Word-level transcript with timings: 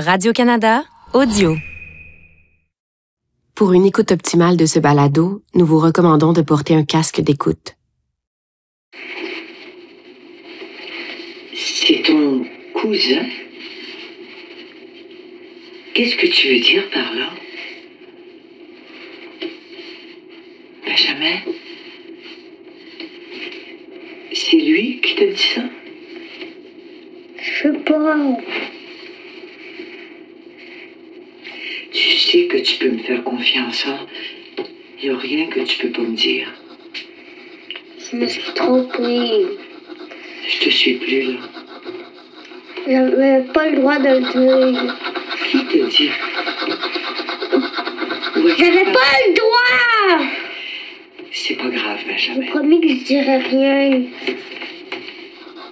Radio-Canada, 0.00 0.84
audio. 1.12 1.56
Pour 3.54 3.74
une 3.74 3.84
écoute 3.84 4.12
optimale 4.12 4.56
de 4.56 4.64
ce 4.64 4.78
balado, 4.78 5.42
nous 5.54 5.66
vous 5.66 5.78
recommandons 5.78 6.32
de 6.32 6.40
porter 6.40 6.74
un 6.74 6.84
casque 6.84 7.20
d'écoute. 7.20 7.76
C'est 11.54 12.02
ton 12.02 12.46
cousin 12.80 13.26
Qu'est-ce 15.92 16.16
que 16.16 16.28
tu 16.28 16.48
veux 16.48 16.60
dire 16.60 16.88
par 16.90 17.12
là? 17.14 17.28
Benjamin? 20.86 21.40
C'est 24.32 24.56
lui 24.56 25.00
qui 25.02 25.14
t'a 25.16 25.26
dit 25.26 25.36
ça? 25.54 25.62
Je 27.36 27.62
sais 27.62 27.78
pas. 27.80 28.16
Tu 32.02 32.16
sais 32.16 32.46
que 32.46 32.56
tu 32.56 32.76
peux 32.78 32.88
me 32.88 32.98
faire 33.02 33.22
confiance, 33.24 33.84
hein 33.86 33.98
Il 35.02 35.10
n'y 35.10 35.14
a 35.14 35.18
rien 35.18 35.46
que 35.48 35.60
tu 35.60 35.76
peux 35.80 35.90
pas 35.90 36.00
me 36.00 36.16
dire. 36.16 36.48
Je 37.98 38.16
me 38.16 38.26
suis 38.26 38.42
trompée. 38.54 39.46
Je 40.48 40.58
te 40.64 40.70
suis 40.70 40.94
plus 40.94 41.22
là. 41.24 41.38
J'avais 42.88 43.42
pas 43.52 43.68
le 43.68 43.76
droit 43.76 43.98
de 43.98 44.08
le 44.08 44.20
dire. 44.32 44.96
Qui 45.50 45.58
t'a 45.66 45.86
dit? 45.88 46.10
J'avais 48.58 48.84
pas 48.98 49.10
le 49.26 49.34
droit! 49.34 50.26
C'est 51.32 51.56
pas 51.56 51.68
grave, 51.68 51.98
J'ai 52.16 52.32
Benjamin. 52.32 52.46
promis 52.46 52.80
que 52.80 52.88
je 52.88 53.04
dirais 53.04 53.38
rien. 53.38 54.02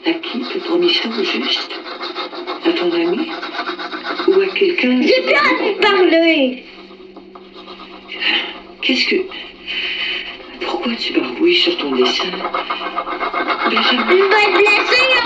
À 0.05 0.12
qui 0.12 0.41
t'as 0.41 0.60
promis 0.60 0.92
ça 0.92 1.08
au 1.08 1.24
juste? 1.24 1.72
À 2.66 2.72
ton 2.72 2.92
ami? 2.92 3.30
À 4.41 4.47
quelqu'un 4.55 5.01
J'ai 5.02 5.23
plus 5.23 5.34
envie 5.34 5.74
de 5.74 5.80
parler! 5.80 6.65
Qu'est-ce 8.83 9.06
que. 9.06 9.17
Pourquoi 10.61 10.95
tu 10.95 11.12
barbouilles 11.19 11.56
sur 11.56 11.77
ton 11.78 11.91
dessin? 11.97 12.28
Benjamin, 13.64 14.11
Une 14.12 14.28
bonne 14.28 14.55
blessée, 14.55 15.06
on 15.17 15.17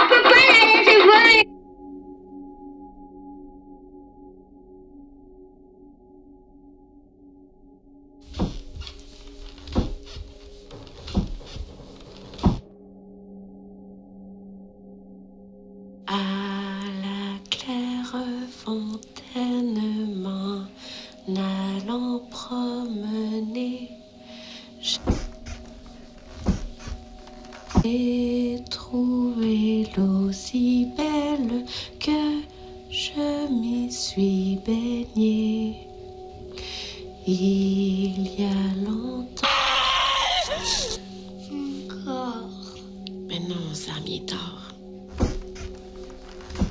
Mais 43.32 43.38
non, 43.38 43.72
ça 43.72 43.92
m'y 44.04 44.16
est 44.16 44.28
tard. 44.28 44.74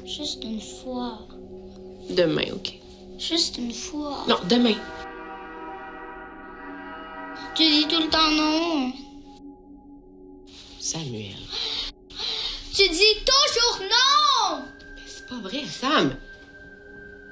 Juste 0.06 0.44
une 0.44 0.62
fois. 0.62 1.28
Demain, 2.12 2.54
ok. 2.54 2.74
Juste 3.18 3.58
une 3.58 3.74
fois. 3.74 4.26
Non, 4.30 4.38
demain. 4.48 4.76
Tu 7.56 7.64
dis 7.64 7.88
tout 7.88 8.00
le 8.00 8.10
temps 8.10 8.30
non. 8.30 8.94
Samuel. 10.80 11.36
Tu 12.76 12.88
dis 12.90 13.16
toujours 13.26 13.82
non! 13.82 14.62
Mais 14.96 15.02
c'est 15.08 15.28
pas 15.28 15.40
vrai, 15.40 15.64
Sam. 15.66 16.16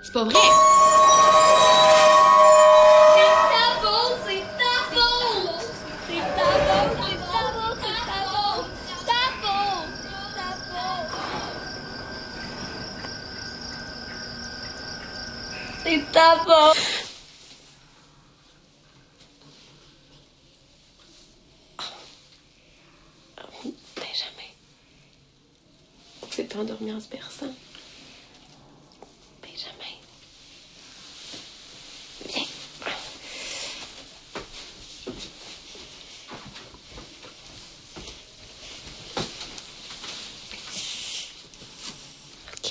C'est 0.02 0.14
pas 0.14 0.24
vrai. 0.24 0.89
Ta 16.20 16.36
faute! 16.44 16.78
Benjamin. 23.96 24.52
C'est 26.30 26.56
endormi 26.58 26.92
en 26.92 27.00
se. 27.00 27.46
Benjamin. 29.42 29.96
Viens. 32.28 32.44
Ok. 42.54 42.68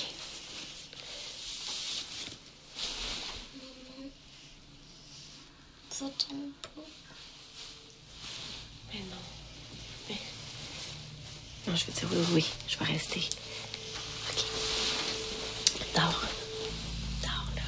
Va-t'en 5.99 6.35
pas. 6.61 6.81
Mais 8.93 8.99
non. 8.99 9.23
Mais... 10.07 10.15
Non, 11.67 11.75
je 11.75 11.85
veux 11.85 11.91
dire 11.91 12.09
oui, 12.69 12.77
oui, 12.77 12.77
je 12.77 12.77
vais 12.79 12.91
rester. 12.93 13.29
Ok. 14.29 14.45
Dors. 15.95 16.23
Dors, 17.23 17.49
là. 17.55 17.61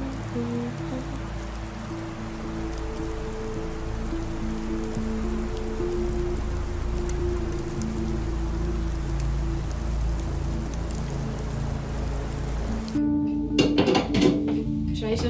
Je 0.00 1.27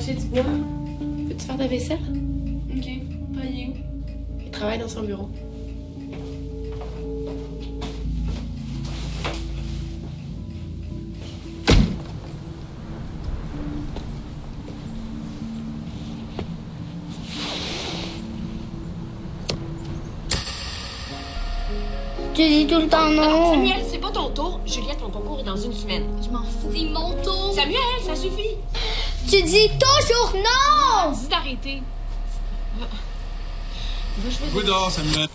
chercher 0.00 0.20
du 0.20 0.26
bois. 0.28 0.42
Peux-tu 1.28 1.44
faire 1.44 1.56
ta 1.56 1.66
vaisselle? 1.66 1.98
Ok, 2.70 2.86
pas 3.34 3.46
you. 3.46 3.74
Il 4.44 4.50
travaille 4.50 4.78
dans 4.78 4.88
son 4.88 5.02
bureau. 5.02 5.28
Tu 22.34 22.46
dis 22.48 22.66
tout 22.68 22.78
le 22.78 22.86
temps 22.86 23.10
non. 23.10 23.54
Samuel, 23.54 23.82
c'est 23.84 23.98
pas 23.98 24.12
ton 24.12 24.30
tour. 24.30 24.60
Juliette, 24.64 24.98
ton 25.00 25.10
concours 25.10 25.40
est 25.40 25.44
dans 25.44 25.56
une 25.56 25.72
semaine. 25.72 26.04
Je 26.22 26.30
m'en 26.30 26.44
fous. 26.44 26.70
C'est 26.72 26.84
mon 26.84 27.10
tour. 27.24 27.52
Samuel, 27.52 27.80
ça 28.06 28.14
suffit. 28.14 28.54
Tu 29.30 29.42
dis 29.42 29.68
toujours 29.68 30.34
non. 30.36 31.12
Dis 31.12 31.28
d'arrêter. 31.28 31.82
Va, 32.78 32.86
je 34.24 34.38
vais 34.38 34.50
Vous 34.50 34.62
dehors, 34.62 34.90
Samuel. 34.90 35.28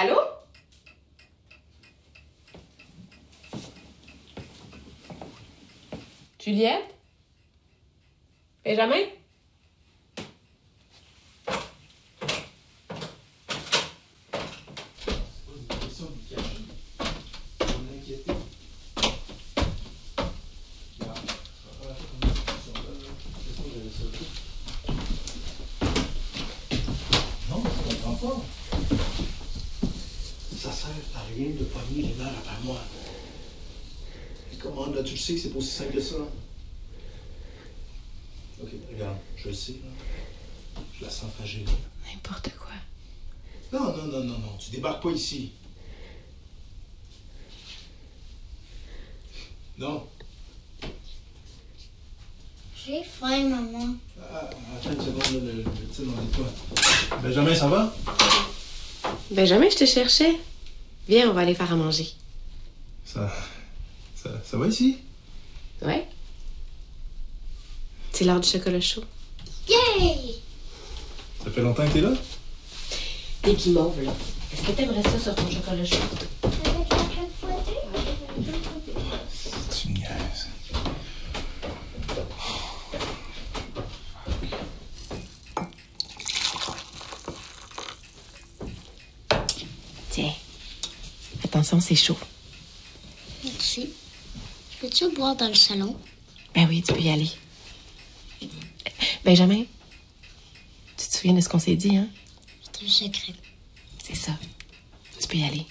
Allô? 0.00 0.18
Juliette? 6.40 6.94
Benjamin? 8.64 9.04
toi. 28.20 28.42
Ça 30.58 30.70
sert 30.72 30.90
à 31.14 31.22
rien 31.34 31.50
de 31.50 31.64
pogner 31.64 32.02
les 32.02 32.14
mères 32.14 32.34
après 32.38 32.62
moi. 32.64 32.76
Là, 34.94 35.02
tu 35.02 35.12
le 35.12 35.18
sais 35.18 35.34
que 35.34 35.40
c'est 35.40 35.50
pas 35.50 35.58
aussi 35.58 35.68
simple 35.68 35.94
que 35.94 36.00
ça? 36.00 36.16
Ok, 38.62 38.68
regarde, 38.92 39.16
je 39.36 39.48
le 39.48 39.54
sais, 39.54 39.72
là. 39.72 40.82
Je 40.98 41.04
la 41.04 41.10
sens 41.10 41.32
fragile. 41.32 41.64
N'importe 42.06 42.50
quoi. 42.58 42.72
Non, 43.72 43.96
non, 43.96 44.04
non, 44.06 44.24
non, 44.24 44.38
non, 44.38 44.56
tu 44.58 44.70
débarques 44.70 45.02
pas 45.02 45.10
ici. 45.10 45.52
Non. 49.78 50.06
J'ai 52.86 53.02
faim, 53.04 53.48
maman. 53.48 53.94
Ah, 54.20 54.50
attends 54.76 54.92
une 54.92 55.00
seconde, 55.00 55.46
là, 55.46 55.52
le, 55.52 55.62
petit 55.62 56.02
dans 56.02 56.20
les 56.20 56.28
toits. 56.28 57.18
Benjamin, 57.22 57.54
ça 57.54 57.68
va? 57.68 57.94
Benjamin, 59.30 59.70
je 59.70 59.76
te 59.76 59.86
cherchais. 59.86 60.36
Viens, 61.08 61.30
on 61.30 61.32
va 61.32 61.42
aller 61.42 61.54
faire 61.54 61.72
à 61.72 61.76
manger. 61.76 62.08
Ça. 63.04 63.32
Ça, 64.22 64.28
ça 64.44 64.58
va 64.58 64.66
ici? 64.66 64.98
Ouais? 65.80 66.06
C'est 68.12 68.24
l'heure 68.26 68.38
du 68.38 68.46
chocolat 68.46 68.80
chaud. 68.80 69.02
Yay! 69.66 70.34
Ça 71.42 71.50
fait 71.50 71.62
longtemps 71.62 71.86
que 71.88 71.92
t'es 71.94 72.02
là? 72.02 72.12
Des 73.44 73.54
guimauves, 73.54 74.02
là. 74.02 74.12
Est-ce 74.52 74.60
que 74.66 74.72
t'aimerais 74.72 75.02
ça 75.02 75.18
sur 75.18 75.34
ton 75.34 75.50
chocolat 75.50 75.86
chaud? 75.86 75.96
Avec 76.42 76.90
la 76.90 76.98
crème 76.98 77.30
fouettée? 77.40 77.78
Avec 77.94 78.04
la 78.04 78.42
crème 78.42 78.62
fouettée. 78.62 78.92
Tu 79.74 79.88
me 79.88 79.94
niaises. 79.94 80.48
Tiens. 90.10 90.34
Attention, 91.42 91.80
c'est 91.80 91.94
chaud. 91.94 92.18
Merci. 93.44 93.88
Peux-tu 94.80 95.10
boire 95.10 95.36
dans 95.36 95.48
le 95.48 95.54
salon? 95.54 95.94
Ben 96.54 96.66
oui, 96.66 96.82
tu 96.82 96.94
peux 96.94 97.00
y 97.00 97.10
aller. 97.10 97.30
Benjamin, 99.22 99.64
tu 100.96 101.06
te 101.06 101.16
souviens 101.16 101.34
de 101.34 101.42
ce 101.42 101.50
qu'on 101.50 101.58
s'est 101.58 101.76
dit, 101.76 101.98
hein? 101.98 102.08
C'est 102.62 102.86
un 102.86 102.88
secret. 102.88 103.34
C'est 104.02 104.14
ça. 104.14 104.32
Tu 105.20 105.28
peux 105.28 105.36
y 105.36 105.44
aller. 105.44 105.66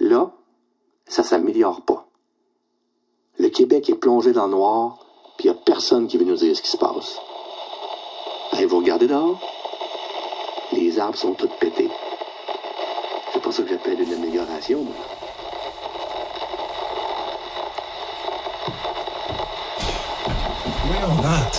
Là, 0.00 0.32
ça 1.06 1.22
s'améliore 1.22 1.84
pas. 1.84 2.08
Le 3.38 3.50
Québec 3.50 3.90
est 3.90 3.96
plongé 3.96 4.32
dans 4.32 4.46
le 4.46 4.52
noir, 4.52 4.98
puis 5.36 5.48
il 5.48 5.52
n'y 5.52 5.58
a 5.58 5.60
personne 5.62 6.08
qui 6.08 6.16
veut 6.16 6.24
nous 6.24 6.36
dire 6.36 6.56
ce 6.56 6.62
qui 6.62 6.70
se 6.70 6.78
passe. 6.78 7.18
Allez, 8.56 8.66
vous 8.66 8.78
regardez 8.78 9.06
dehors? 9.06 9.38
Les 10.72 10.98
arbres 10.98 11.18
sont 11.18 11.34
tous 11.34 11.48
pétés. 11.60 11.88
C'est 13.32 13.42
pas 13.42 13.52
ça 13.52 13.62
que 13.62 13.68
j'appelle 13.68 14.00
une 14.00 14.12
amélioration, 14.14 14.82
moi. 14.84 14.94
Voyons, 20.86 21.22
Nat. 21.22 21.50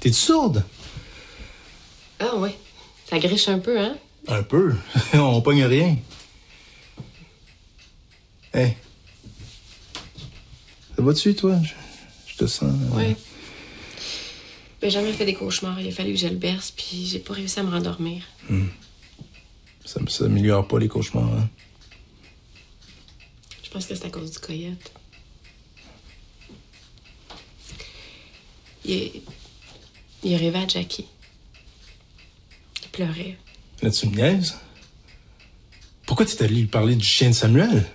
T'es-tu 0.00 0.14
sourde? 0.14 0.64
Ah 2.20 2.36
ouais. 2.36 2.56
Ça 3.08 3.18
griche 3.18 3.48
un 3.48 3.58
peu, 3.58 3.78
hein? 3.78 3.96
Un 4.28 4.42
peu. 4.42 4.74
On 5.14 5.40
pogne 5.40 5.64
rien. 5.64 5.96
Hé. 8.54 8.76
Ça 10.96 11.02
va-tu, 11.02 11.34
toi? 11.34 11.56
Je, 11.62 11.72
je 12.32 12.36
te 12.36 12.46
sens. 12.46 12.70
euh, 12.96 13.12
Ouais. 14.80 14.88
Benjamin 14.88 15.12
fait 15.12 15.24
des 15.26 15.34
cauchemars. 15.34 15.80
Il 15.80 15.88
a 15.88 15.92
fallu 15.92 16.12
que 16.12 16.18
je 16.18 16.28
le 16.28 16.36
berce, 16.36 16.70
puis 16.70 17.06
j'ai 17.06 17.18
pas 17.18 17.34
réussi 17.34 17.58
à 17.60 17.62
me 17.62 17.70
rendormir. 17.70 18.22
Ça 19.84 20.00
ne 20.00 20.08
s'améliore 20.08 20.66
pas, 20.68 20.78
les 20.78 20.88
cauchemars. 20.88 21.32
Hein? 21.32 21.48
Je 23.62 23.70
pense 23.70 23.86
que 23.86 23.94
c'est 23.94 24.06
à 24.06 24.10
cause 24.10 24.30
du 24.30 24.38
coyote. 24.38 24.92
Il, 28.84 29.22
il 30.22 30.36
rêvé 30.36 30.58
à 30.58 30.66
Jackie. 30.66 31.06
Il 32.82 32.88
pleurait. 32.88 33.36
Là, 33.82 33.90
tu 33.90 34.08
me 34.08 34.16
niaises? 34.16 34.56
Pourquoi 36.06 36.24
tu 36.24 36.42
allé 36.42 36.54
lui 36.54 36.66
parler 36.66 36.96
du 36.96 37.04
chien 37.04 37.28
de 37.28 37.34
Samuel? 37.34 37.86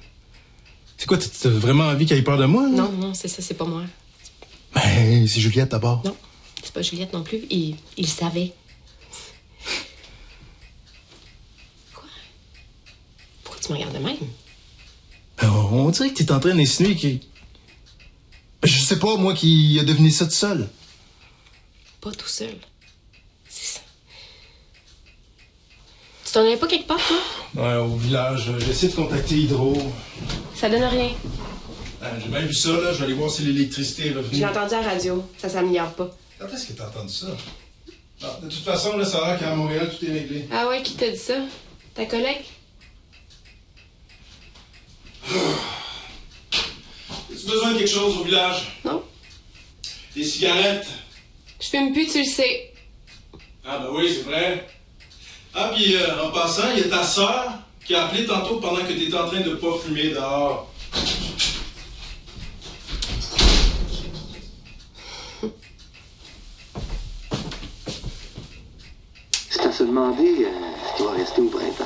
C'est 0.98 1.08
quoi, 1.08 1.18
t'as 1.18 1.50
vraiment 1.50 1.86
envie 1.86 2.06
qu'il 2.06 2.16
ait 2.16 2.22
peur 2.22 2.38
de 2.38 2.46
moi? 2.46 2.64
là? 2.64 2.70
Non, 2.70 2.92
non, 2.92 3.14
c'est 3.16 3.28
ça, 3.28 3.42
c'est 3.42 3.56
pas 3.56 3.66
moi. 3.66 3.84
Ben, 4.76 5.28
c'est 5.28 5.40
Juliette 5.42 5.70
d'abord. 5.70 6.04
Non, 6.06 6.16
pas 6.74 6.82
Juliette 6.82 7.14
non 7.14 7.24
plus. 7.24 7.42
Il, 7.50 7.78
il 7.98 8.08
savait. 8.08 8.54
Quoi? 11.94 12.04
Pourquoi 13.44 13.62
tu 13.62 13.72
me 13.72 13.78
regardes 13.78 13.94
de 13.94 14.04
même? 14.04 14.18
Ben, 15.42 15.50
on 15.50 15.90
dirait 15.90 16.12
que 16.12 16.18
t'es 16.18 16.32
en 16.32 16.40
train 16.40 16.56
d'insinuer 16.56 16.96
qu'il. 16.96 17.20
Je 18.64 18.80
sais 18.80 18.98
pas, 19.00 19.18
moi, 19.18 19.34
qui 19.34 19.78
a 19.80 19.84
deviné 19.84 20.10
ça 20.10 20.26
tout 20.26 20.32
seul. 20.32 20.70
Pas 22.02 22.12
tout 22.12 22.28
seul. 22.28 22.56
C'est 23.50 23.80
ça. 23.80 23.82
Tu 26.26 26.32
t'en 26.32 26.42
allais 26.42 26.58
pas 26.58 26.68
quelque 26.68 26.88
part, 26.88 27.00
toi? 27.06 27.18
Ouais, 27.56 27.76
au 27.76 27.96
village, 27.96 28.52
j'ai 28.60 28.70
essayé 28.72 28.92
de 28.92 28.96
contacter 28.96 29.36
Hydro. 29.36 29.76
Ça 30.56 30.70
donne 30.70 30.84
rien. 30.84 31.12
Ben, 32.02 32.20
j'ai 32.22 32.30
bien 32.30 32.42
vu 32.42 32.54
ça, 32.54 32.70
là. 32.72 32.94
Je 32.94 33.00
vais 33.00 33.06
aller 33.06 33.14
voir 33.14 33.30
si 33.30 33.44
l'électricité 33.44 34.08
est 34.08 34.14
revenue. 34.14 34.38
J'ai 34.38 34.46
entendu 34.46 34.74
à 34.74 34.82
la 34.82 34.90
radio. 34.90 35.24
Ça 35.38 35.50
s'améliore 35.50 35.94
pas. 35.94 36.18
Quand 36.44 36.54
est-ce 36.54 36.68
que 36.68 36.74
t'as 36.74 36.88
entendu 36.88 37.14
ça? 37.14 37.28
Ah, 38.22 38.38
de 38.44 38.50
toute 38.50 38.66
façon, 38.66 38.98
là, 38.98 39.06
ça 39.06 39.20
a 39.20 39.30
l'air 39.30 39.40
qu'à 39.40 39.56
Montréal, 39.56 39.90
tout 39.90 40.06
est 40.06 40.12
réglé. 40.12 40.46
Ah 40.52 40.68
ouais, 40.68 40.84
qui 40.84 40.96
t'a 40.96 41.10
dit 41.10 41.18
ça? 41.18 41.36
Ta 41.96 42.06
collègue? 42.06 42.44
As-tu 45.32 47.48
besoin 47.48 47.72
de 47.72 47.78
quelque 47.78 47.90
chose 47.90 48.18
au 48.18 48.26
village? 48.26 48.82
Non. 48.84 49.02
Des 50.14 50.26
cigarettes? 50.26 50.86
Je 51.62 51.68
fume 51.68 51.94
plus, 51.94 52.08
tu 52.08 52.20
le 52.20 52.26
sais. 52.26 52.74
Ah, 53.66 53.78
ben 53.78 53.88
oui, 53.92 54.14
c'est 54.14 54.24
vrai. 54.24 54.68
Ah, 55.54 55.72
puis 55.74 55.96
euh, 55.96 56.26
en 56.26 56.32
passant, 56.32 56.72
il 56.76 56.82
y 56.82 56.84
a 56.84 56.90
ta 56.90 57.06
sœur 57.06 57.54
qui 57.86 57.96
a 57.96 58.08
appelé 58.08 58.26
tantôt 58.26 58.60
pendant 58.60 58.82
que 58.82 58.92
t'étais 58.92 59.16
en 59.16 59.30
train 59.30 59.40
de 59.40 59.56
pas 59.56 59.78
fumer 59.78 60.10
dehors. 60.10 60.70
Se 69.84 69.88
demander 69.88 70.46
euh, 70.46 70.50
ce 70.88 70.98
qui 70.98 71.04
va 71.04 71.12
rester 71.12 71.42
au 71.42 71.50
printemps. 71.50 71.84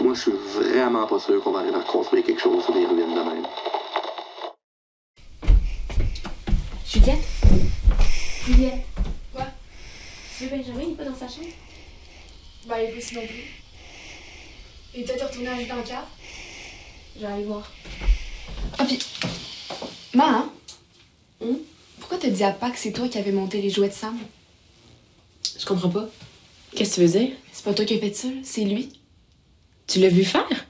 Moi, 0.00 0.12
je 0.12 0.20
suis 0.20 0.30
vraiment 0.30 1.06
pas 1.06 1.18
sûr 1.18 1.42
qu'on 1.42 1.52
va 1.52 1.60
arriver 1.60 1.76
à 1.76 1.80
reconstruire 1.80 2.22
quelque 2.22 2.42
chose 2.42 2.62
sur 2.62 2.74
des 2.74 2.84
ruines 2.84 3.14
de 3.14 3.20
même. 3.20 3.46
Juliette? 6.86 7.24
Juliette? 8.44 8.84
Quoi? 9.32 9.46
Tu 10.36 10.44
veux 10.44 10.56
Benjamin? 10.56 10.82
Il 10.82 10.92
est 10.92 10.96
pas 10.96 11.04
dans 11.04 11.14
sa 11.14 11.28
chambre? 11.28 11.48
Bah, 12.66 12.82
il 12.82 12.90
est 12.90 12.92
possible 12.92 13.20
non 13.20 13.26
plus. 13.26 13.44
Il 14.94 15.00
est 15.00 15.04
peut-être 15.04 15.28
retourné 15.28 15.48
à 15.48 15.54
dans 15.54 15.76
le 15.76 17.20
vais 17.20 17.26
aller 17.26 17.44
voir. 17.44 17.72
Ah, 18.78 18.84
puis. 18.84 18.98
Ma, 20.12 20.28
hein? 20.28 20.50
Hum? 21.40 21.58
Pourquoi 22.00 22.18
t'as 22.18 22.28
dit 22.28 22.44
à 22.44 22.50
Pac 22.50 22.74
que 22.74 22.78
c'est 22.78 22.92
toi 22.92 23.08
qui 23.08 23.16
avais 23.16 23.32
monté 23.32 23.62
les 23.62 23.70
jouets 23.70 23.88
de 23.88 23.94
Sam? 23.94 24.18
Je 25.64 25.68
comprends 25.70 25.88
pas? 25.88 26.06
Qu'est-ce 26.76 26.90
que 26.90 26.94
tu 26.96 27.06
veux 27.06 27.18
dire? 27.20 27.30
C'est 27.50 27.64
pas 27.64 27.72
toi 27.72 27.86
qui 27.86 27.94
as 27.94 27.98
fait 27.98 28.12
ça, 28.12 28.28
c'est 28.42 28.64
lui. 28.64 28.90
Tu 29.86 29.98
l'as 29.98 30.10
vu 30.10 30.22
faire? 30.22 30.66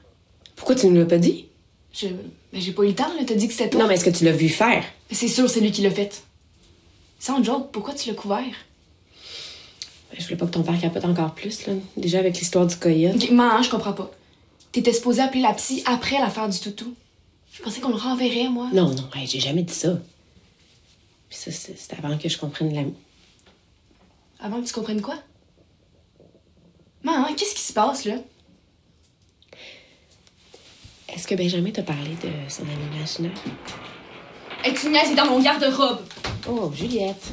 Pourquoi 0.55 0.73
tu 0.75 0.87
ne 0.87 0.97
l'as 0.97 1.05
pas 1.05 1.17
dit? 1.17 1.47
Je. 1.91 2.07
Ben, 2.07 2.61
j'ai 2.61 2.71
pas 2.71 2.83
eu 2.83 2.87
le 2.87 2.95
temps, 2.95 3.13
là. 3.13 3.25
T'as 3.27 3.35
dit 3.35 3.49
que 3.49 3.53
c'était 3.53 3.69
toi. 3.69 3.81
Non, 3.81 3.87
mais 3.89 3.95
est-ce 3.95 4.05
que 4.05 4.17
tu 4.17 4.23
l'as 4.23 4.31
vu 4.31 4.47
faire? 4.47 4.85
Mais 5.09 5.17
c'est 5.17 5.27
sûr, 5.27 5.49
c'est 5.49 5.59
lui 5.59 5.73
qui 5.73 5.81
l'a 5.81 5.91
fait. 5.91 6.23
Sans 7.19 7.43
joke, 7.43 7.73
pourquoi 7.73 7.93
tu 7.93 8.07
l'as 8.07 8.15
couvert? 8.15 8.39
Ben, 8.39 10.17
je 10.17 10.23
voulais 10.23 10.37
pas 10.37 10.45
que 10.45 10.51
ton 10.51 10.63
père 10.63 10.79
capote 10.79 11.03
encore 11.03 11.35
plus, 11.35 11.65
là. 11.65 11.73
Déjà 11.97 12.19
avec 12.19 12.39
l'histoire 12.39 12.65
du 12.65 12.77
coyote. 12.77 13.15
Ok, 13.15 13.31
ma, 13.31 13.57
hein, 13.57 13.61
je 13.63 13.69
comprends 13.69 13.91
pas. 13.91 14.09
T'étais 14.71 14.93
supposé 14.93 15.21
appeler 15.21 15.41
la 15.41 15.53
psy 15.55 15.83
après 15.85 16.19
l'affaire 16.19 16.47
du 16.47 16.57
toutou. 16.57 16.93
Je 17.51 17.61
pensais 17.61 17.81
qu'on 17.81 17.89
le 17.89 17.95
renverrait, 17.95 18.47
moi. 18.47 18.69
Non, 18.71 18.95
non, 18.95 19.09
hey, 19.13 19.27
j'ai 19.27 19.41
jamais 19.41 19.63
dit 19.63 19.73
ça. 19.73 19.99
Puis 21.27 21.37
ça, 21.37 21.51
c'est 21.51 21.93
avant 21.97 22.17
que 22.17 22.29
je 22.29 22.37
comprenne 22.37 22.73
la... 22.73 22.83
Avant 24.39 24.61
que 24.61 24.67
tu 24.67 24.73
comprennes 24.73 25.01
quoi? 25.01 25.15
Ma, 27.03 27.13
hein, 27.19 27.33
qu'est-ce 27.37 27.55
qui 27.55 27.61
se 27.61 27.73
passe, 27.73 28.05
là? 28.05 28.15
Est-ce 31.07 31.27
que 31.27 31.35
Benjamin 31.35 31.71
t'a 31.71 31.83
parlé 31.83 32.11
de 32.15 32.49
son 32.49 32.63
ami 32.63 32.83
imaginaire? 32.93 33.31
Hey, 34.63 34.73
tu 34.73 34.87
me 34.87 34.91
niaises, 34.91 35.09
c'est 35.09 35.15
dans 35.15 35.27
mon 35.27 35.39
garde-robe. 35.39 36.01
Oh, 36.49 36.71
Juliette. 36.73 37.23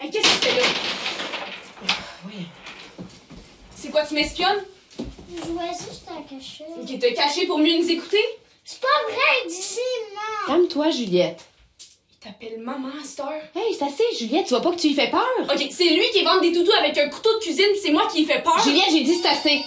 Hey, 0.00 0.10
qu'est-ce 0.10 0.28
que 0.28 0.46
tu 0.46 0.50
fais 0.50 0.60
là? 0.60 0.66
Oui. 2.26 2.46
C'est 3.74 3.90
quoi, 3.90 4.04
tu 4.04 4.14
m'espionnes? 4.14 4.64
Je 4.98 5.46
jouais 5.46 5.68
juste 5.68 6.08
à 6.08 6.20
cacher. 6.28 6.64
Ok, 6.80 6.98
t'as 7.00 7.12
caché 7.14 7.46
pour 7.46 7.58
mieux 7.58 7.78
nous 7.78 7.88
écouter? 7.88 8.22
C'est 8.64 8.80
pas 8.80 8.88
vrai, 9.06 9.48
maman. 10.14 10.46
Calme-toi, 10.46 10.90
Juliette. 10.90 11.44
Il 12.20 12.26
t'appelle 12.26 12.58
maman 12.60 12.88
à 12.88 13.04
cette 13.04 13.20
heure. 13.20 13.28
Hey, 13.54 13.72
c'est 13.78 13.84
assez, 13.84 14.02
Juliette, 14.18 14.46
tu 14.46 14.54
vois 14.54 14.60
pas 14.60 14.72
que 14.72 14.80
tu 14.80 14.88
lui 14.88 14.94
fais 14.94 15.08
peur? 15.08 15.24
Ok, 15.42 15.68
c'est 15.70 15.88
lui 15.88 16.02
qui 16.12 16.24
vend 16.24 16.40
des 16.40 16.52
toutous 16.52 16.72
avec 16.80 16.98
un 16.98 17.08
couteau 17.08 17.32
de 17.38 17.38
cuisine, 17.44 17.66
c'est 17.80 17.92
moi 17.92 18.08
qui 18.10 18.22
lui 18.22 18.26
fais 18.26 18.42
peur. 18.42 18.58
Juliette, 18.64 18.90
j'ai 18.90 19.04
dit 19.04 19.14
c'est 19.14 19.28
assez. 19.28 19.62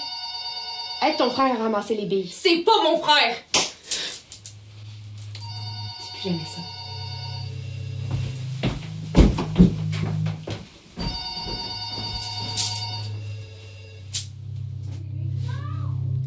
Aide 1.02 1.16
ton 1.18 1.30
frère 1.30 1.56
à 1.56 1.64
ramasser 1.64 1.96
les 1.96 2.06
billes. 2.06 2.30
C'est 2.30 2.58
pas 2.58 2.74
mon 2.84 2.98
frère. 2.98 3.36
C'est 5.98 6.12
plus 6.12 6.30
jamais 6.30 6.40
ça. 6.46 6.62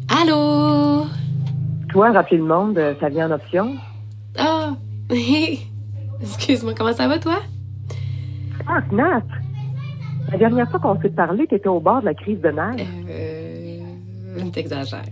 Allô? 0.09 1.05
Toi, 1.91 2.11
rappeler 2.11 2.37
le 2.37 2.45
monde, 2.45 2.95
ça 2.99 3.09
vient 3.09 3.29
en 3.29 3.35
option? 3.35 3.75
Ah, 4.37 4.71
excuse-moi, 6.25 6.73
comment 6.75 6.93
ça 6.93 7.07
va, 7.07 7.19
toi? 7.19 7.39
Ah, 8.67 8.81
Nat! 8.91 9.23
La 10.31 10.37
dernière 10.37 10.69
fois 10.69 10.79
qu'on 10.79 10.99
s'est 11.01 11.09
parlé, 11.09 11.45
t'étais 11.47 11.67
au 11.69 11.79
bord 11.79 12.01
de 12.01 12.05
la 12.05 12.13
crise 12.15 12.41
de 12.41 12.49
nerfs. 12.49 12.87
Euh, 13.09 14.49
t'exagères. 14.51 15.03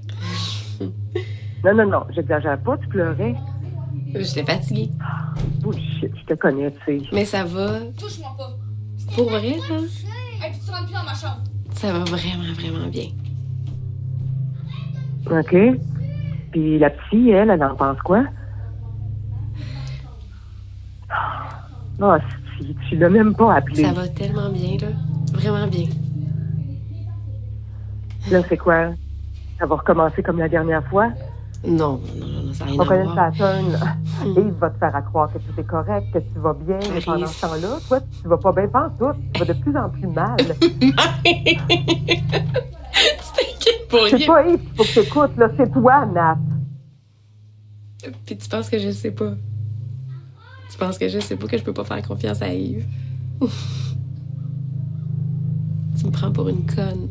Non, 1.64 1.74
non, 1.76 1.86
non, 1.88 2.04
j'exagère 2.10 2.58
pas, 2.60 2.78
tu 2.78 2.88
pleurais. 2.88 3.36
J'étais 4.16 4.44
fatiguée. 4.44 4.90
Bullshit, 5.62 6.12
je 6.20 6.26
te 6.26 6.34
connais, 6.34 6.72
tu 6.86 7.00
sais. 7.00 7.06
Mais 7.14 7.26
ça 7.26 7.44
va. 7.46 7.80
Touche-moi 7.98 8.30
pas. 8.38 8.50
Pour 9.16 9.30
vrai, 9.30 9.42
là, 9.70 9.78
Hey, 10.44 10.52
puis 10.52 10.60
tu 10.66 10.72
rentres 10.72 10.86
plus 10.86 10.94
dans 10.94 11.04
ma 11.04 11.14
chambre. 11.14 11.42
ça 11.72 11.94
va 11.94 12.00
vraiment, 12.00 12.54
vraiment 12.54 12.88
bien. 12.90 13.08
OK? 15.32 15.56
Puis 16.52 16.80
la 16.80 16.90
petite, 16.90 17.30
elle, 17.30 17.50
elle 17.50 17.64
en 17.64 17.76
pense 17.76 18.00
quoi? 18.02 18.26
Ah, 22.02 22.18
si, 22.60 22.76
tu 22.90 22.96
l'as 22.98 23.10
même 23.10 23.36
pas 23.36 23.56
appelé. 23.56 23.84
Ça 23.84 23.92
va 23.94 24.08
tellement 24.08 24.50
bien, 24.50 24.78
là. 24.82 24.88
Vraiment 25.34 25.68
bien. 25.68 25.86
Là, 28.32 28.42
c'est 28.48 28.58
quoi? 28.58 28.92
Ça 29.60 29.66
va 29.66 29.76
recommencer 29.76 30.24
comme 30.24 30.40
la 30.40 30.50
dernière 30.50 30.84
fois? 30.90 31.10
Non, 31.66 32.02
non, 32.18 32.26
non, 32.28 32.44
non, 32.44 32.54
ça 32.54 32.66
n'a 32.66 32.72
rien 32.72 32.80
On 32.80 32.84
à 32.84 32.86
connaît 32.88 33.04
voir. 33.04 33.32
turn. 33.32 33.80
Yves 34.26 34.54
va 34.60 34.70
te 34.70 34.78
faire 34.80 34.96
à 34.96 35.02
croire 35.02 35.32
que 35.32 35.38
tout 35.38 35.58
est 35.58 35.64
correct, 35.64 36.08
que 36.14 36.20
tu 36.20 36.40
vas 36.40 36.54
bien, 36.54 36.80
mais 36.94 37.00
pendant 37.00 37.26
ce 37.26 37.42
temps-là, 37.42 37.78
toi, 37.88 38.00
tu 38.22 38.28
vas 38.28 38.38
pas 38.38 38.52
bien 38.52 38.68
tout. 39.00 39.12
Tu 39.34 39.40
vas 39.40 39.46
de 39.46 39.54
plus 39.60 39.78
en 39.78 39.90
plus 39.90 40.08
mal. 40.08 40.36
T'inquiète 43.34 43.88
pour 43.90 44.08
C'est 44.10 44.26
pas 44.26 44.46
Yves 44.48 44.60
qu'il 44.60 44.76
faut 44.76 44.84
que 44.84 44.94
t'écoutes, 45.02 45.38
là, 45.38 45.50
c'est 45.58 45.72
toi, 45.72 46.06
Nat. 46.06 46.38
Puis 48.26 48.38
tu 48.38 48.50
penses 48.50 48.70
que 48.70 48.78
je 48.80 48.90
sais 48.92 49.12
pas. 49.12 49.34
Tu 50.74 50.80
penses 50.80 50.98
que 50.98 51.08
je 51.08 51.20
sais 51.20 51.36
pas 51.36 51.46
que 51.46 51.56
je 51.56 51.64
peux 51.64 51.72
pas 51.72 51.84
faire 51.84 52.02
confiance 52.02 52.42
à 52.42 52.52
Yves? 52.52 52.88
tu 53.42 53.48
me 56.08 56.10
prends 56.10 56.32
pour 56.32 56.50
une 56.50 56.66
conne. 56.66 57.10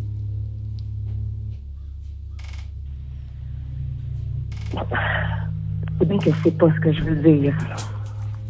C'est 5.96 6.08
bien 6.08 6.18
que 6.18 6.30
c'est 6.42 6.58
pas 6.58 6.74
ce 6.74 6.80
que 6.80 6.92
je 6.92 7.04
veux 7.04 7.14
dire. 7.22 7.56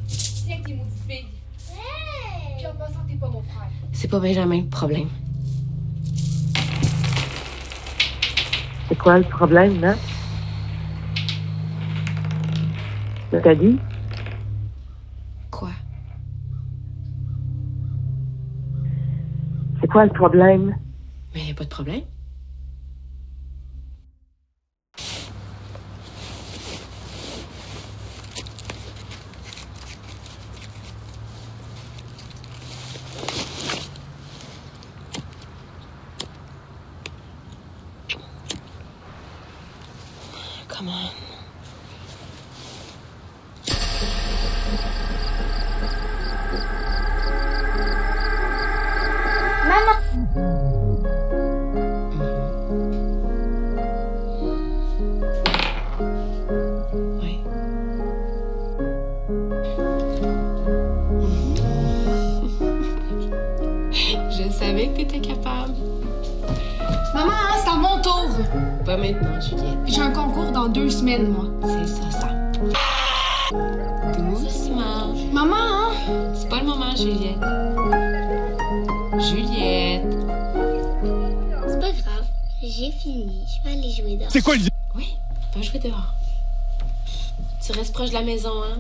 Tiens, 0.09 0.57
tes 0.65 0.73
maudites 0.77 0.95
filles. 1.07 1.27
Puis 2.57 2.67
en 2.67 2.73
passant, 2.79 3.01
t'es 3.07 3.17
pas 3.17 3.29
mon 3.29 3.43
frère. 3.43 3.69
C'est 3.93 4.09
pas 4.09 4.19
Benjamin 4.19 4.63
le 4.63 4.69
problème. 4.69 5.09
C'est 8.89 8.97
quoi 8.97 9.19
le 9.19 9.25
problème, 9.25 9.79
Nat? 9.79 9.99
T'as 13.31 13.55
dit? 13.55 13.79
Quoi 19.93 20.07
le 20.07 20.11
problème? 20.11 20.75
Mais 21.35 21.53
pas 21.55 21.65
de 21.65 21.69
problème. 21.69 22.03
Come. 40.69 41.32
Moi. 71.21 71.47
C'est 71.63 71.87
ça, 71.87 72.11
ça. 72.11 72.29
Doucement. 74.19 75.15
Maman, 75.33 75.57
hein? 75.57 75.93
C'est 76.35 76.49
pas 76.49 76.61
le 76.61 76.67
moment, 76.67 76.95
Juliette. 76.97 77.39
Juliette. 79.21 80.17
C'est 81.69 81.81
pas 81.81 81.93
grave. 81.93 82.27
J'ai 82.63 82.91
fini. 82.91 83.47
Je 83.47 83.63
vais 83.63 83.77
aller 83.77 83.91
jouer 83.91 84.17
dehors. 84.17 84.31
Oui, 84.95 85.17
va 85.55 85.63
jouer 85.63 85.79
dehors. 85.79 86.15
Tu 87.65 87.73
restes 87.73 87.93
proche 87.93 88.09
de 88.09 88.15
la 88.15 88.23
maison, 88.23 88.63
hein? 88.63 88.79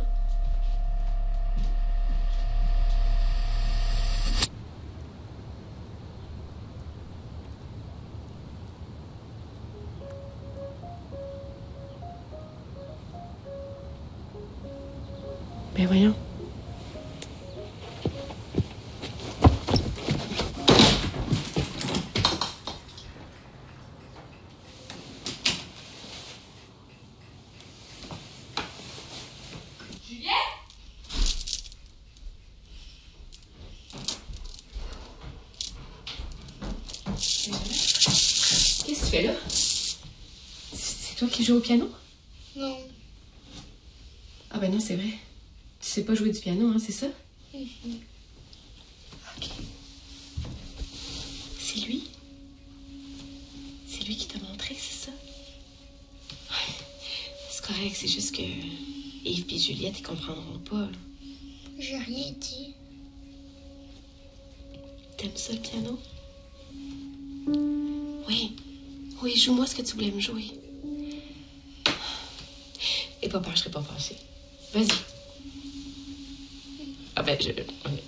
Qui 41.32 41.44
joues 41.44 41.56
au 41.56 41.60
piano? 41.60 41.90
Non. 42.54 42.76
Ah 44.50 44.58
ben 44.58 44.70
non, 44.70 44.78
c'est 44.78 44.96
vrai. 44.96 45.11
Sais 46.02 46.06
pas 46.06 46.14
jouer 46.16 46.32
du 46.32 46.40
piano, 46.40 46.66
hein, 46.66 46.78
c'est 46.84 46.90
ça? 46.90 47.06
Ok. 47.54 49.48
C'est 51.60 51.78
lui? 51.86 52.08
C'est 53.86 54.02
lui 54.02 54.16
qui 54.16 54.26
t'a 54.26 54.40
montré 54.40 54.74
que 54.74 54.80
c'est 54.80 55.06
ça? 55.06 55.12
Ouais. 56.50 56.74
C'est 57.52 57.64
correct, 57.64 57.94
c'est 57.96 58.08
juste 58.08 58.34
que 58.34 58.42
Yves 58.42 59.44
et 59.48 59.58
Juliette, 59.60 60.00
ils 60.00 60.02
comprendront 60.02 60.58
pas. 60.68 60.80
là. 60.80 60.98
J'ai 61.78 61.98
rien 61.98 62.32
dit. 62.32 62.74
T'aimes 65.18 65.36
ça 65.36 65.52
le 65.52 65.60
piano? 65.60 66.00
Oui. 68.26 68.56
Oui, 69.22 69.36
joue-moi 69.36 69.68
ce 69.68 69.76
que 69.76 69.82
tu 69.82 69.94
voulais 69.94 70.10
me 70.10 70.18
jouer. 70.18 70.46
Et 73.22 73.28
peur, 73.28 73.40
je 73.54 73.60
serai 73.60 73.70
pas 73.70 73.82
fâchée. 73.82 74.16
Vas-y. 74.74 75.11
Ah 77.22 77.24
ben, 77.24 77.38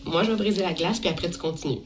moi, 0.04 0.25
je 0.25 0.30
vais 0.33 0.37
briser 0.37 0.62
la 0.62 0.73
glace, 0.73 0.99
puis 0.99 1.09
après, 1.09 1.30
tu 1.30 1.38
continues. 1.38 1.78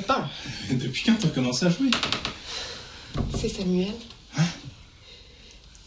Peur. 0.00 0.28
Depuis 0.70 1.02
quand 1.04 1.16
t'as 1.20 1.28
commencé 1.28 1.66
à 1.66 1.70
jouer? 1.70 1.90
C'est 3.38 3.48
Samuel. 3.48 3.92
Hein? 4.38 4.44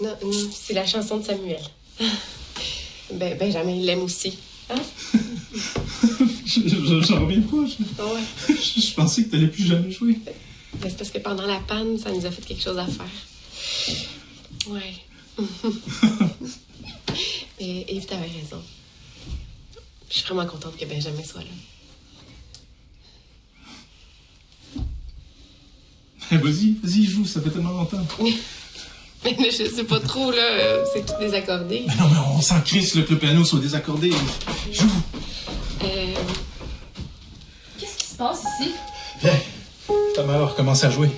Non, 0.01 0.15
non, 0.23 0.31
c'est 0.53 0.73
la 0.73 0.85
chanson 0.85 1.17
de 1.17 1.23
Samuel. 1.25 1.61
Ben, 3.13 3.37
Benjamin, 3.37 3.69
il 3.71 3.85
l'aime 3.85 4.01
aussi. 4.01 4.35
Hein? 4.67 4.75
Je- 5.13 6.67
je- 6.67 7.01
J'en 7.07 7.21
reviens 7.23 7.41
pas. 7.41 7.57
Je, 7.67 8.03
Ouais. 8.03 8.21
je- 8.49 8.81
je 8.87 8.93
pensais 8.95 9.23
que 9.25 9.29
t'allais 9.29 9.47
plus 9.47 9.63
jamais 9.67 9.91
jouer. 9.91 10.17
Ben, 10.25 10.89
c'est 10.89 10.97
parce 10.97 11.11
que 11.11 11.19
pendant 11.19 11.45
la 11.45 11.59
panne, 11.59 11.99
ça 11.99 12.11
nous 12.11 12.25
a 12.25 12.31
fait 12.31 12.41
quelque 12.43 12.63
chose 12.63 12.79
à 12.79 12.87
faire. 12.87 13.05
Ouais. 14.67 14.95
Mais 17.61 17.85
Yves, 17.89 18.05
t'avais 18.07 18.25
raison. 18.25 18.61
Je 20.09 20.15
suis 20.15 20.23
vraiment 20.23 20.47
contente 20.47 20.75
que 20.77 20.85
Benjamin 20.85 21.23
soit 21.23 21.41
là. 21.41 21.47
Vas-y, 26.37 26.75
vas-y, 26.83 27.05
joue, 27.05 27.25
ça 27.25 27.41
fait 27.41 27.49
tellement 27.49 27.71
longtemps. 27.71 28.05
Mais 29.23 29.49
je 29.49 29.65
sais 29.65 29.83
pas 29.85 29.99
trop, 29.99 30.29
là. 30.31 30.37
euh, 30.37 30.85
C'est 30.93 31.03
tout 31.05 31.13
désaccordé. 31.19 31.83
Mais 31.87 31.95
non, 31.95 32.07
mais 32.11 32.19
on 32.35 32.41
s'en 32.41 32.61
crisse 32.61 32.93
que 32.93 32.99
le 32.99 33.17
piano 33.17 33.43
soit 33.43 33.59
désaccordé. 33.59 34.11
Joue. 34.71 34.85
Euh, 35.83 36.13
Qu'est-ce 37.79 37.97
qui 37.97 38.05
se 38.05 38.15
passe 38.15 38.43
ici? 38.61 38.71
Viens. 39.21 39.39
Ta 40.13 40.23
mère 40.23 40.47
recommence 40.51 40.83
à 40.83 40.91
jouer. 40.91 41.09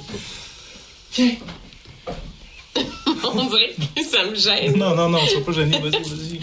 Viens. 1.15 1.35
on 3.25 3.43
dirait 3.49 3.75
que 3.95 4.03
ça 4.05 4.23
me 4.25 4.35
gêne. 4.35 4.77
Non, 4.77 4.95
non, 4.95 5.09
non, 5.09 5.19
sois 5.27 5.43
pas 5.43 5.51
gêné, 5.51 5.77
vas-y, 5.79 5.91
vas-y. 6.01 6.39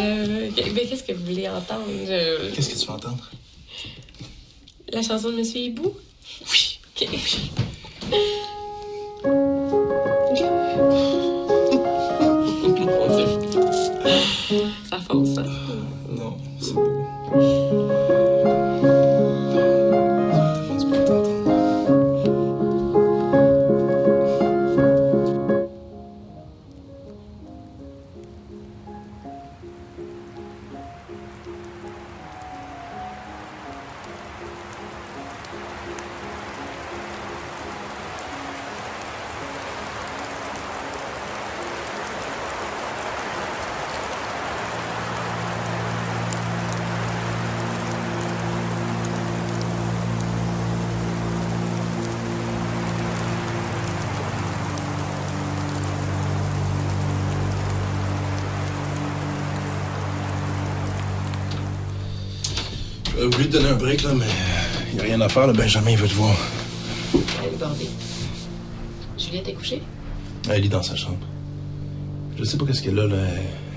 Euh, 0.00 0.48
ok, 0.48 0.72
ben, 0.72 0.88
qu'est-ce 0.88 1.02
que 1.02 1.12
vous 1.12 1.24
voulez 1.26 1.46
entendre? 1.46 1.84
Je- 2.06 2.50
Qu'est-ce 2.54 2.70
que 2.70 2.78
tu 2.80 2.86
veux 2.86 2.92
entendre? 2.92 3.30
La 4.90 5.02
chanson 5.02 5.28
de 5.30 5.36
Monsieur 5.36 5.60
Hibou? 5.60 5.94
Oui. 6.50 6.78
Ok. 7.02 7.08
Thank 8.10 8.22
you. 8.40 8.45
J'aurais 63.26 63.38
voulu 63.38 63.48
te 63.48 63.56
donner 63.56 63.70
un 63.70 63.74
break, 63.74 64.02
là, 64.04 64.14
mais 64.14 64.26
il 64.90 64.94
n'y 64.94 65.00
a 65.00 65.02
rien 65.02 65.20
à 65.20 65.28
faire. 65.28 65.48
Là. 65.48 65.52
Benjamin, 65.52 65.90
il 65.90 65.96
veut 65.96 66.06
te 66.06 66.14
voir. 66.14 66.36
Elle 67.12 67.54
est 67.54 67.56
bordée. 67.58 67.88
Juliette 69.18 69.48
est 69.48 69.52
couchée? 69.54 69.82
Elle 70.48 70.64
est 70.64 70.68
dans 70.68 70.84
sa 70.84 70.94
chambre. 70.94 71.26
Je 72.38 72.44
sais 72.44 72.56
pas 72.56 72.66
qu'est-ce 72.66 72.82
qu'elle 72.82 73.00
a, 73.00 73.06
là. 73.08 73.16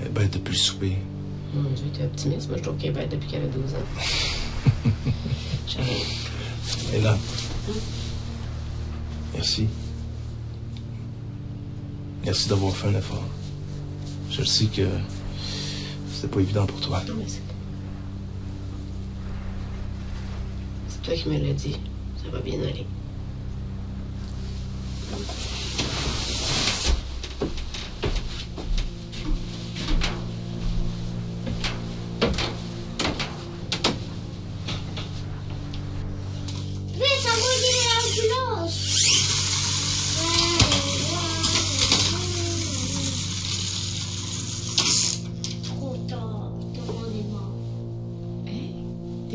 Elle 0.00 0.06
est 0.06 0.10
bête 0.10 0.34
depuis 0.34 0.52
le 0.52 0.56
souper. 0.56 0.92
Mon 1.52 1.68
Dieu, 1.70 1.86
t'es 1.92 2.04
optimiste. 2.04 2.48
Moi, 2.48 2.58
je 2.58 2.62
trouve 2.62 2.76
qu'elle 2.76 2.90
est 2.90 2.92
bête 2.92 3.10
depuis 3.10 3.28
qu'elle 3.28 3.42
a 3.42 3.46
12 3.46 3.74
ans. 3.74 4.84
J'avoue. 5.66 5.90
Elle 6.92 7.00
est 7.00 7.02
là. 7.02 7.18
Merci. 9.34 9.66
Merci 12.24 12.48
d'avoir 12.48 12.76
fait 12.76 12.86
un 12.86 12.94
effort. 12.94 13.24
Je 14.30 14.44
sais 14.44 14.66
que 14.66 14.86
c'était 16.12 16.28
pas 16.28 16.38
évident 16.38 16.66
pour 16.66 16.80
toi. 16.80 17.02
Non, 17.08 17.14
mais 17.18 17.24
toi 21.10 21.18
qui 21.18 21.28
me 21.28 21.38
l'as 21.38 21.52
dit. 21.52 21.76
Ça 22.22 22.30
va 22.30 22.38
bien 22.40 22.60
aller. 22.62 22.86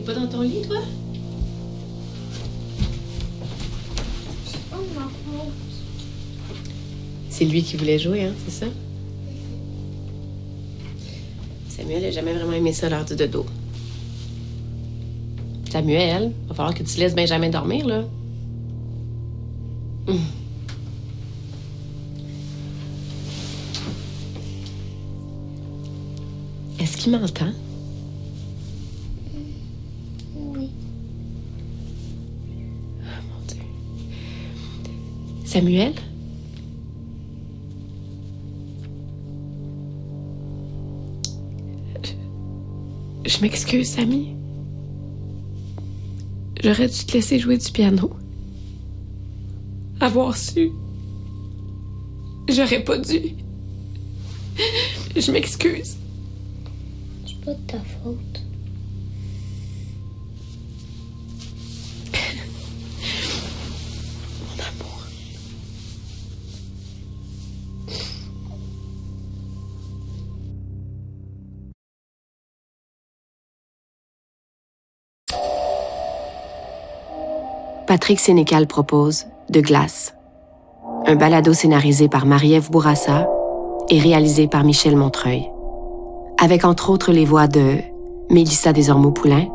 Pas 0.05 0.13
dans 0.13 0.27
ton 0.27 0.41
lit, 0.41 0.61
toi? 0.61 0.77
C'est 7.29 7.45
lui 7.45 7.63
qui 7.63 7.75
voulait 7.75 7.99
jouer, 7.99 8.23
hein, 8.23 8.33
c'est 8.45 8.65
ça? 8.65 8.65
Samuel 11.67 12.03
n'a 12.03 12.11
jamais 12.11 12.33
vraiment 12.33 12.53
aimé 12.53 12.71
ça, 12.71 12.89
l'heure 12.89 13.03
du 13.03 13.15
dodo. 13.15 13.45
Samuel, 15.69 16.31
va 16.47 16.55
falloir 16.55 16.73
que 16.73 16.83
tu 16.83 16.97
laisses 16.97 17.13
Benjamin 17.13 17.49
dormir, 17.49 17.85
là. 17.85 18.05
Est-ce 26.79 26.95
qu'il 26.95 27.11
m'entend? 27.11 27.51
Samuel? 35.55 35.93
Je, 43.23 43.39
m'excuse, 43.39 43.87
Samy. 43.87 44.35
J'aurais 46.61 46.89
dû 46.89 47.05
te 47.05 47.13
laisser 47.13 47.39
jouer 47.39 47.57
du 47.57 47.71
piano. 47.71 48.11
Avoir 50.01 50.35
su. 50.35 50.71
J'aurais 52.49 52.83
pas 52.83 52.97
dû. 52.97 53.21
Je 55.15 55.31
m'excuse. 55.31 55.95
C'est 57.25 57.45
pas 57.45 57.53
de 57.53 57.65
ta 57.65 57.79
faute. 57.79 58.44
Patrick 77.87 78.19
Sénécal 78.19 78.65
propose 78.65 79.27
De 79.51 79.61
glace. 79.61 80.15
Un 81.05 81.15
balado 81.15 81.53
scénarisé 81.53 82.09
par 82.09 82.25
Marie-Ève 82.25 82.71
Bourassa 82.71 83.29
et 83.89 83.99
réalisé 83.99 84.47
par 84.47 84.63
Michel 84.63 84.95
Montreuil. 84.95 85.51
Avec 86.41 86.65
entre 86.65 86.89
autres 86.89 87.11
les 87.11 87.25
voix 87.25 87.45
de 87.45 87.75
Mélissa 88.31 88.73
Desormeaux-Poulain, 88.73 89.45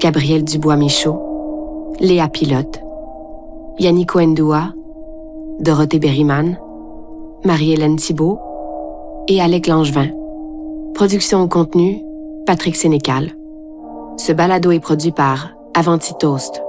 Gabriel 0.00 0.44
Dubois-Michaud, 0.44 1.20
Léa 2.00 2.28
Pilote, 2.28 2.80
Yannick 3.78 4.14
Ndua, 4.14 4.72
Dorothée 5.60 5.98
Berryman, 5.98 6.58
Marie-Hélène 7.44 7.96
Thibault 7.96 8.38
et 9.28 9.42
Alec 9.42 9.66
Langevin. 9.66 10.08
Production 10.94 11.42
au 11.42 11.48
contenu, 11.48 12.02
Patrick 12.46 12.76
Sénécal. 12.76 13.32
Ce 14.16 14.32
balado 14.32 14.70
est 14.70 14.80
produit 14.80 15.12
par 15.12 15.50
Avanti 15.74 16.14
Toast, 16.18 16.62